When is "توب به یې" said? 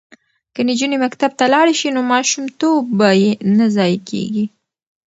2.59-3.31